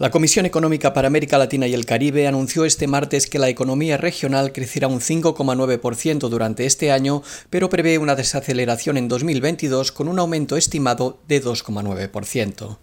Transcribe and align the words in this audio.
La 0.00 0.10
Comisión 0.10 0.46
Económica 0.46 0.94
para 0.94 1.08
América 1.08 1.36
Latina 1.36 1.66
y 1.66 1.74
el 1.74 1.84
Caribe 1.84 2.26
anunció 2.26 2.64
este 2.64 2.86
martes 2.86 3.26
que 3.26 3.38
la 3.38 3.50
economía 3.50 3.98
regional 3.98 4.50
crecerá 4.50 4.88
un 4.88 5.00
5,9% 5.00 6.30
durante 6.30 6.64
este 6.64 6.90
año, 6.90 7.22
pero 7.50 7.68
prevé 7.68 7.98
una 7.98 8.16
desaceleración 8.16 8.96
en 8.96 9.08
2022 9.08 9.92
con 9.92 10.08
un 10.08 10.18
aumento 10.18 10.56
estimado 10.56 11.18
de 11.28 11.44
2,9%. 11.44 12.78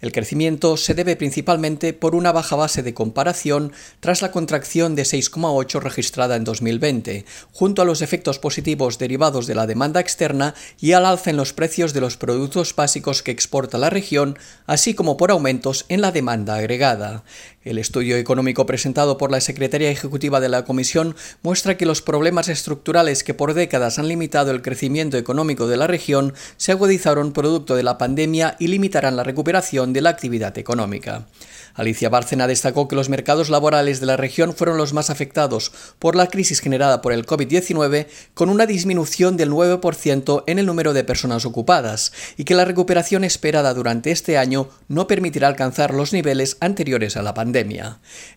El 0.00 0.12
crecimiento 0.12 0.76
se 0.76 0.94
debe 0.94 1.16
principalmente 1.16 1.92
por 1.92 2.14
una 2.14 2.32
baja 2.32 2.56
base 2.56 2.82
de 2.82 2.94
comparación 2.94 3.72
tras 4.00 4.22
la 4.22 4.30
contracción 4.30 4.94
de 4.94 5.02
6,8 5.02 5.80
registrada 5.80 6.36
en 6.36 6.44
2020, 6.44 7.26
junto 7.52 7.82
a 7.82 7.84
los 7.84 8.00
efectos 8.00 8.38
positivos 8.38 8.98
derivados 8.98 9.46
de 9.46 9.54
la 9.54 9.66
demanda 9.66 10.00
externa 10.00 10.54
y 10.80 10.92
al 10.92 11.04
alza 11.04 11.30
en 11.30 11.36
los 11.36 11.52
precios 11.52 11.92
de 11.92 12.00
los 12.00 12.16
productos 12.16 12.74
básicos 12.74 13.22
que 13.22 13.30
exporta 13.30 13.76
la 13.76 13.90
región, 13.90 14.38
así 14.66 14.94
como 14.94 15.16
por 15.18 15.32
aumentos 15.32 15.84
en 15.88 16.00
la 16.00 16.12
demanda 16.12 16.59
agregada. 16.60 17.22
El 17.62 17.76
estudio 17.76 18.16
económico 18.16 18.64
presentado 18.64 19.18
por 19.18 19.30
la 19.30 19.42
Secretaría 19.42 19.90
Ejecutiva 19.90 20.40
de 20.40 20.48
la 20.48 20.64
Comisión 20.64 21.14
muestra 21.42 21.76
que 21.76 21.84
los 21.84 22.00
problemas 22.00 22.48
estructurales 22.48 23.22
que 23.22 23.34
por 23.34 23.52
décadas 23.52 23.98
han 23.98 24.08
limitado 24.08 24.50
el 24.50 24.62
crecimiento 24.62 25.18
económico 25.18 25.66
de 25.66 25.76
la 25.76 25.86
región 25.86 26.32
se 26.56 26.72
agudizaron 26.72 27.32
producto 27.32 27.76
de 27.76 27.82
la 27.82 27.98
pandemia 27.98 28.56
y 28.58 28.68
limitarán 28.68 29.14
la 29.14 29.24
recuperación 29.24 29.92
de 29.92 30.00
la 30.00 30.08
actividad 30.08 30.56
económica. 30.56 31.26
Alicia 31.74 32.08
Bárcena 32.08 32.46
destacó 32.46 32.88
que 32.88 32.96
los 32.96 33.10
mercados 33.10 33.50
laborales 33.50 34.00
de 34.00 34.06
la 34.06 34.16
región 34.16 34.54
fueron 34.54 34.78
los 34.78 34.94
más 34.94 35.10
afectados 35.10 35.70
por 35.98 36.16
la 36.16 36.28
crisis 36.28 36.60
generada 36.60 37.02
por 37.02 37.12
el 37.12 37.26
COVID-19, 37.26 38.06
con 38.32 38.48
una 38.48 38.66
disminución 38.66 39.36
del 39.36 39.50
9% 39.50 40.44
en 40.46 40.58
el 40.58 40.66
número 40.66 40.94
de 40.94 41.04
personas 41.04 41.44
ocupadas, 41.44 42.12
y 42.38 42.44
que 42.44 42.54
la 42.54 42.64
recuperación 42.64 43.22
esperada 43.22 43.72
durante 43.74 44.10
este 44.10 44.38
año 44.38 44.68
no 44.88 45.06
permitirá 45.06 45.46
alcanzar 45.46 45.94
los 45.94 46.12
niveles 46.12 46.56
anteriores 46.60 47.16
a 47.16 47.22
la 47.22 47.34
pandemia. 47.34 47.49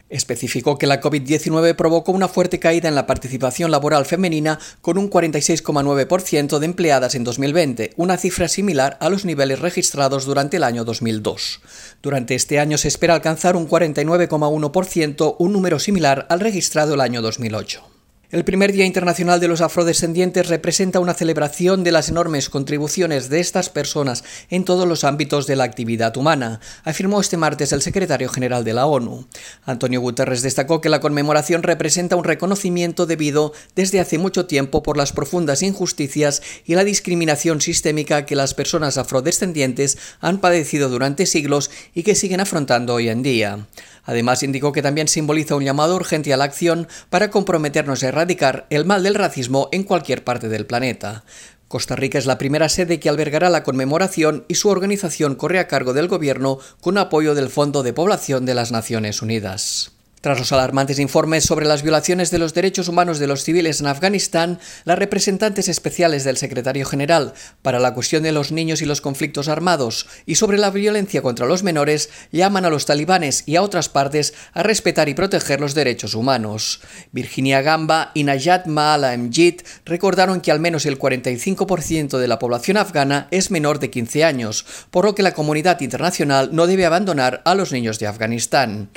Especificó 0.09 0.77
que 0.77 0.87
la 0.87 1.01
COVID-19 1.01 1.75
provocó 1.75 2.11
una 2.11 2.27
fuerte 2.27 2.59
caída 2.59 2.87
en 2.87 2.95
la 2.95 3.07
participación 3.07 3.71
laboral 3.71 4.05
femenina 4.05 4.59
con 4.81 4.97
un 4.97 5.09
46,9% 5.09 6.59
de 6.59 6.65
empleadas 6.65 7.15
en 7.15 7.23
2020, 7.23 7.93
una 7.95 8.17
cifra 8.17 8.47
similar 8.47 8.97
a 8.99 9.09
los 9.09 9.25
niveles 9.25 9.59
registrados 9.59 10.25
durante 10.25 10.57
el 10.57 10.63
año 10.63 10.83
2002. 10.85 11.61
Durante 12.01 12.35
este 12.35 12.59
año 12.59 12.77
se 12.77 12.87
espera 12.87 13.15
alcanzar 13.15 13.55
un 13.55 13.67
49,1%, 13.67 15.35
un 15.39 15.53
número 15.53 15.79
similar 15.79 16.27
al 16.29 16.39
registrado 16.39 16.93
el 16.93 17.01
año 17.01 17.21
2008. 17.21 17.92
El 18.33 18.43
primer 18.43 18.71
Día 18.71 18.87
Internacional 18.87 19.39
de 19.39 19.47
los 19.47 19.61
Afrodescendientes 19.61 20.47
representa 20.47 20.99
una 20.99 21.13
celebración 21.13 21.83
de 21.83 21.91
las 21.91 22.09
enormes 22.09 22.49
contribuciones 22.49 23.29
de 23.29 23.39
estas 23.39 23.69
personas 23.69 24.23
en 24.49 24.65
todos 24.65 24.87
los 24.87 25.03
ámbitos 25.03 25.45
de 25.45 25.55
la 25.55 25.65
actividad 25.65 26.17
humana, 26.17 26.59
afirmó 26.83 27.21
este 27.21 27.37
martes 27.37 27.71
el 27.73 27.83
secretario 27.83 28.29
general 28.29 28.63
de 28.63 28.73
la 28.73 28.87
ONU. 28.87 29.27
Antonio 29.65 30.01
Guterres 30.01 30.41
destacó 30.41 30.81
que 30.81 30.89
la 30.89 30.99
conmemoración 30.99 31.61
representa 31.61 32.15
un 32.15 32.23
reconocimiento 32.23 33.05
debido 33.05 33.53
desde 33.75 33.99
hace 33.99 34.17
mucho 34.17 34.47
tiempo 34.47 34.81
por 34.81 34.97
las 34.97 35.13
profundas 35.13 35.61
injusticias 35.61 36.41
y 36.65 36.73
la 36.73 36.83
discriminación 36.83 37.61
sistémica 37.61 38.25
que 38.25 38.35
las 38.35 38.55
personas 38.55 38.97
afrodescendientes 38.97 39.99
han 40.21 40.39
padecido 40.39 40.89
durante 40.89 41.27
siglos 41.27 41.69
y 41.93 42.01
que 42.01 42.15
siguen 42.15 42.39
afrontando 42.39 42.95
hoy 42.95 43.09
en 43.09 43.21
día. 43.21 43.67
Además, 44.03 44.43
indicó 44.43 44.71
que 44.71 44.81
también 44.81 45.07
simboliza 45.07 45.55
un 45.55 45.63
llamado 45.63 45.95
urgente 45.95 46.33
a 46.33 46.37
la 46.37 46.43
acción 46.43 46.87
para 47.09 47.29
comprometernos 47.31 48.03
a 48.03 48.09
erradicar 48.09 48.67
el 48.69 48.85
mal 48.85 49.03
del 49.03 49.15
racismo 49.15 49.69
en 49.71 49.83
cualquier 49.83 50.23
parte 50.23 50.49
del 50.49 50.65
planeta. 50.65 51.23
Costa 51.67 51.95
Rica 51.95 52.19
es 52.19 52.25
la 52.25 52.37
primera 52.37 52.69
sede 52.69 52.99
que 52.99 53.09
albergará 53.09 53.49
la 53.49 53.63
conmemoración 53.63 54.45
y 54.47 54.55
su 54.55 54.69
organización 54.69 55.35
corre 55.35 55.59
a 55.59 55.67
cargo 55.67 55.93
del 55.93 56.07
gobierno 56.07 56.59
con 56.81 56.97
apoyo 56.97 57.33
del 57.33 57.49
Fondo 57.49 57.81
de 57.81 57.93
Población 57.93 58.45
de 58.45 58.53
las 58.53 58.71
Naciones 58.71 59.21
Unidas. 59.21 59.91
Tras 60.23 60.39
los 60.39 60.53
alarmantes 60.53 60.99
informes 60.99 61.43
sobre 61.43 61.65
las 61.65 61.83
violaciones 61.83 62.31
de 62.31 62.37
los 62.37 62.53
derechos 62.53 62.87
humanos 62.87 63.19
de 63.19 63.27
los 63.27 63.43
civiles 63.43 63.81
en 63.81 63.87
Afganistán, 63.87 64.57
las 64.85 64.97
representantes 64.97 65.67
especiales 65.67 66.23
del 66.23 66.37
secretario 66.37 66.85
general 66.85 67.33
para 67.61 67.77
la 67.77 67.93
cuestión 67.93 68.23
de 68.23 68.31
los 68.31 68.53
niños 68.53 68.81
y 68.81 68.85
los 68.85 69.01
conflictos 69.01 69.49
armados 69.49 70.07
y 70.25 70.35
sobre 70.35 70.57
la 70.57 70.69
violencia 70.69 71.21
contra 71.21 71.45
los 71.45 71.63
menores 71.63 72.09
llaman 72.31 72.63
a 72.63 72.69
los 72.69 72.85
talibanes 72.85 73.43
y 73.47 73.57
a 73.57 73.61
otras 73.61 73.89
partes 73.89 74.33
a 74.53 74.63
respetar 74.63 75.09
y 75.09 75.13
proteger 75.13 75.59
los 75.59 75.75
derechos 75.75 76.15
humanos. 76.15 76.79
Virginia 77.11 77.61
Gamba 77.61 78.11
y 78.13 78.23
Najat 78.23 78.65
Maala 78.65 79.17
Mjid 79.17 79.55
recordaron 79.83 80.39
que 80.39 80.51
al 80.51 80.61
menos 80.61 80.85
el 80.85 80.97
45% 80.97 82.17
de 82.17 82.27
la 82.29 82.39
población 82.39 82.77
afgana 82.77 83.27
es 83.31 83.51
menor 83.51 83.79
de 83.79 83.89
15 83.89 84.23
años, 84.23 84.65
por 84.89 85.03
lo 85.03 85.15
que 85.15 85.21
la 85.21 85.33
comunidad 85.33 85.81
internacional 85.81 86.51
no 86.53 86.65
debe 86.65 86.85
abandonar 86.85 87.41
a 87.43 87.55
los 87.55 87.73
niños 87.73 87.99
de 87.99 88.07
Afganistán. 88.07 88.89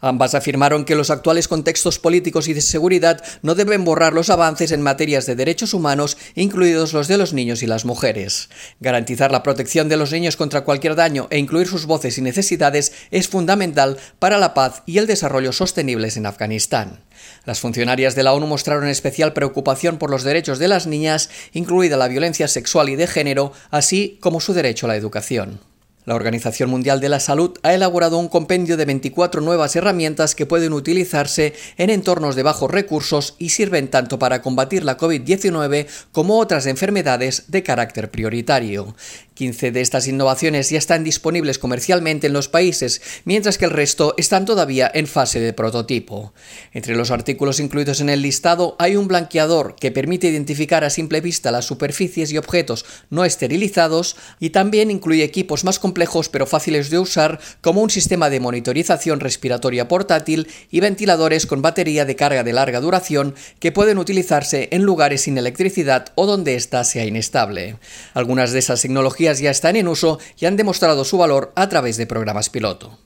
Ambas 0.00 0.34
afirmaron 0.34 0.84
que 0.84 0.94
los 0.94 1.10
actuales 1.10 1.48
contextos 1.48 1.98
políticos 1.98 2.46
y 2.46 2.54
de 2.54 2.60
seguridad 2.60 3.22
no 3.42 3.56
deben 3.56 3.84
borrar 3.84 4.12
los 4.12 4.30
avances 4.30 4.70
en 4.70 4.80
materias 4.80 5.26
de 5.26 5.34
derechos 5.34 5.74
humanos, 5.74 6.16
incluidos 6.36 6.92
los 6.92 7.08
de 7.08 7.18
los 7.18 7.32
niños 7.32 7.62
y 7.62 7.66
las 7.66 7.84
mujeres. 7.84 8.48
Garantizar 8.78 9.32
la 9.32 9.42
protección 9.42 9.88
de 9.88 9.96
los 9.96 10.12
niños 10.12 10.36
contra 10.36 10.62
cualquier 10.62 10.94
daño 10.94 11.26
e 11.30 11.38
incluir 11.38 11.66
sus 11.66 11.86
voces 11.86 12.16
y 12.18 12.22
necesidades 12.22 12.92
es 13.10 13.28
fundamental 13.28 13.98
para 14.18 14.38
la 14.38 14.54
paz 14.54 14.82
y 14.86 14.98
el 14.98 15.08
desarrollo 15.08 15.52
sostenibles 15.52 16.16
en 16.16 16.26
Afganistán. 16.26 17.00
Las 17.44 17.58
funcionarias 17.58 18.14
de 18.14 18.22
la 18.22 18.34
ONU 18.34 18.46
mostraron 18.46 18.86
especial 18.86 19.32
preocupación 19.32 19.98
por 19.98 20.10
los 20.10 20.22
derechos 20.22 20.60
de 20.60 20.68
las 20.68 20.86
niñas, 20.86 21.30
incluida 21.52 21.96
la 21.96 22.08
violencia 22.08 22.46
sexual 22.46 22.88
y 22.88 22.96
de 22.96 23.08
género, 23.08 23.52
así 23.70 24.18
como 24.20 24.40
su 24.40 24.54
derecho 24.54 24.86
a 24.86 24.90
la 24.90 24.96
educación. 24.96 25.60
La 26.08 26.14
Organización 26.14 26.70
Mundial 26.70 27.00
de 27.00 27.10
la 27.10 27.20
Salud 27.20 27.58
ha 27.62 27.74
elaborado 27.74 28.16
un 28.16 28.28
compendio 28.28 28.78
de 28.78 28.86
24 28.86 29.42
nuevas 29.42 29.76
herramientas 29.76 30.34
que 30.34 30.46
pueden 30.46 30.72
utilizarse 30.72 31.52
en 31.76 31.90
entornos 31.90 32.34
de 32.34 32.42
bajos 32.42 32.70
recursos 32.70 33.34
y 33.38 33.50
sirven 33.50 33.88
tanto 33.88 34.18
para 34.18 34.40
combatir 34.40 34.84
la 34.84 34.96
COVID-19 34.96 35.86
como 36.10 36.38
otras 36.38 36.64
enfermedades 36.64 37.44
de 37.48 37.62
carácter 37.62 38.10
prioritario. 38.10 38.94
15 39.38 39.70
de 39.70 39.82
estas 39.82 40.08
innovaciones 40.08 40.68
ya 40.68 40.78
están 40.78 41.04
disponibles 41.04 41.60
comercialmente 41.60 42.26
en 42.26 42.32
los 42.32 42.48
países, 42.48 43.00
mientras 43.24 43.56
que 43.56 43.66
el 43.66 43.70
resto 43.70 44.14
están 44.16 44.46
todavía 44.46 44.90
en 44.92 45.06
fase 45.06 45.38
de 45.38 45.52
prototipo. 45.52 46.32
Entre 46.72 46.96
los 46.96 47.12
artículos 47.12 47.60
incluidos 47.60 48.00
en 48.00 48.08
el 48.08 48.20
listado 48.20 48.74
hay 48.80 48.96
un 48.96 49.06
blanqueador 49.06 49.76
que 49.76 49.92
permite 49.92 50.26
identificar 50.26 50.82
a 50.82 50.90
simple 50.90 51.20
vista 51.20 51.52
las 51.52 51.66
superficies 51.66 52.32
y 52.32 52.38
objetos 52.38 52.84
no 53.10 53.24
esterilizados 53.24 54.16
y 54.40 54.50
también 54.50 54.90
incluye 54.90 55.22
equipos 55.22 55.62
más 55.62 55.78
complejos 55.98 56.28
pero 56.28 56.46
fáciles 56.46 56.90
de 56.90 56.98
usar 57.00 57.40
como 57.60 57.82
un 57.82 57.90
sistema 57.90 58.30
de 58.30 58.38
monitorización 58.38 59.18
respiratoria 59.18 59.88
portátil 59.88 60.46
y 60.70 60.78
ventiladores 60.78 61.44
con 61.44 61.60
batería 61.60 62.04
de 62.04 62.14
carga 62.14 62.44
de 62.44 62.52
larga 62.52 62.80
duración 62.80 63.34
que 63.58 63.72
pueden 63.72 63.98
utilizarse 63.98 64.68
en 64.70 64.82
lugares 64.82 65.22
sin 65.22 65.38
electricidad 65.38 66.12
o 66.14 66.26
donde 66.26 66.54
ésta 66.54 66.84
sea 66.84 67.04
inestable. 67.04 67.78
Algunas 68.14 68.52
de 68.52 68.60
esas 68.60 68.80
tecnologías 68.80 69.40
ya 69.40 69.50
están 69.50 69.74
en 69.74 69.88
uso 69.88 70.20
y 70.38 70.46
han 70.46 70.56
demostrado 70.56 71.04
su 71.04 71.18
valor 71.18 71.52
a 71.56 71.68
través 71.68 71.96
de 71.96 72.06
programas 72.06 72.48
piloto. 72.48 72.96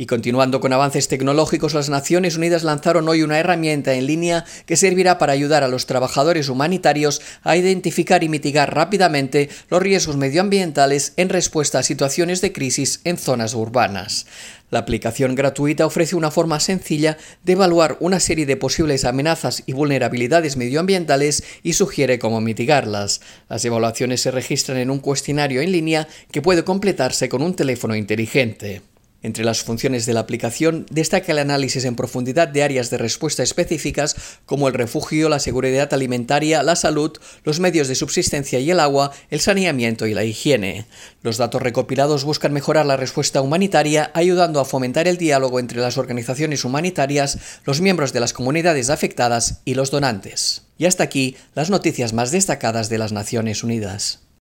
Y 0.00 0.06
continuando 0.06 0.60
con 0.60 0.72
avances 0.72 1.08
tecnológicos, 1.08 1.74
las 1.74 1.90
Naciones 1.90 2.38
Unidas 2.38 2.62
lanzaron 2.62 3.06
hoy 3.06 3.22
una 3.22 3.38
herramienta 3.38 3.92
en 3.92 4.06
línea 4.06 4.46
que 4.64 4.78
servirá 4.78 5.18
para 5.18 5.34
ayudar 5.34 5.62
a 5.62 5.68
los 5.68 5.84
trabajadores 5.84 6.48
humanitarios 6.48 7.20
a 7.42 7.58
identificar 7.58 8.24
y 8.24 8.30
mitigar 8.30 8.74
rápidamente 8.74 9.50
los 9.68 9.82
riesgos 9.82 10.16
medioambientales 10.16 11.12
en 11.18 11.28
respuesta 11.28 11.80
a 11.80 11.82
situaciones 11.82 12.40
de 12.40 12.50
crisis 12.50 13.02
en 13.04 13.18
zonas 13.18 13.52
urbanas. 13.52 14.24
La 14.70 14.78
aplicación 14.78 15.34
gratuita 15.34 15.84
ofrece 15.84 16.16
una 16.16 16.30
forma 16.30 16.60
sencilla 16.60 17.18
de 17.44 17.52
evaluar 17.52 17.98
una 18.00 18.20
serie 18.20 18.46
de 18.46 18.56
posibles 18.56 19.04
amenazas 19.04 19.64
y 19.66 19.74
vulnerabilidades 19.74 20.56
medioambientales 20.56 21.44
y 21.62 21.74
sugiere 21.74 22.18
cómo 22.18 22.40
mitigarlas. 22.40 23.20
Las 23.50 23.66
evaluaciones 23.66 24.22
se 24.22 24.30
registran 24.30 24.78
en 24.78 24.88
un 24.88 25.00
cuestionario 25.00 25.60
en 25.60 25.72
línea 25.72 26.08
que 26.32 26.40
puede 26.40 26.64
completarse 26.64 27.28
con 27.28 27.42
un 27.42 27.54
teléfono 27.54 27.94
inteligente. 27.94 28.80
Entre 29.22 29.44
las 29.44 29.62
funciones 29.62 30.06
de 30.06 30.14
la 30.14 30.20
aplicación 30.20 30.86
destaca 30.90 31.32
el 31.32 31.38
análisis 31.38 31.84
en 31.84 31.94
profundidad 31.94 32.48
de 32.48 32.62
áreas 32.62 32.88
de 32.88 32.96
respuesta 32.96 33.42
específicas 33.42 34.16
como 34.46 34.66
el 34.66 34.72
refugio, 34.72 35.28
la 35.28 35.40
seguridad 35.40 35.92
alimentaria, 35.92 36.62
la 36.62 36.74
salud, 36.74 37.12
los 37.44 37.60
medios 37.60 37.88
de 37.88 37.96
subsistencia 37.96 38.60
y 38.60 38.70
el 38.70 38.80
agua, 38.80 39.12
el 39.28 39.40
saneamiento 39.40 40.06
y 40.06 40.14
la 40.14 40.24
higiene. 40.24 40.86
Los 41.22 41.36
datos 41.36 41.60
recopilados 41.60 42.24
buscan 42.24 42.54
mejorar 42.54 42.86
la 42.86 42.96
respuesta 42.96 43.42
humanitaria, 43.42 44.10
ayudando 44.14 44.58
a 44.58 44.64
fomentar 44.64 45.06
el 45.06 45.18
diálogo 45.18 45.60
entre 45.60 45.80
las 45.80 45.98
organizaciones 45.98 46.64
humanitarias, 46.64 47.38
los 47.66 47.82
miembros 47.82 48.14
de 48.14 48.20
las 48.20 48.32
comunidades 48.32 48.88
afectadas 48.88 49.60
y 49.66 49.74
los 49.74 49.90
donantes. 49.90 50.62
Y 50.78 50.86
hasta 50.86 51.04
aquí 51.04 51.36
las 51.54 51.68
noticias 51.68 52.14
más 52.14 52.30
destacadas 52.30 52.88
de 52.88 52.96
las 52.96 53.12
Naciones 53.12 53.62
Unidas. 53.62 54.29